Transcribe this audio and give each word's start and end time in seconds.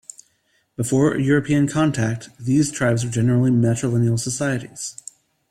Before 0.77 1.15
European 1.15 1.67
contact 1.67 2.29
these 2.39 2.71
tribes 2.71 3.05
were 3.05 3.11
generally 3.11 3.51
matrilineal 3.51 4.19
societies. 4.19 4.95